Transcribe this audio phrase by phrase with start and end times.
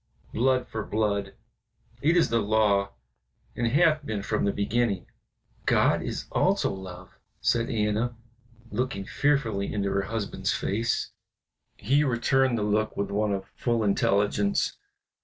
[0.33, 1.35] Blood for blood,
[2.01, 2.93] it is the law,
[3.55, 5.05] and hath been from the beginning."
[5.67, 8.17] "God is also love," said Anna,
[8.71, 11.11] looking fearfully into her husband's face.
[11.77, 14.75] He returned the look with one of full intelligence.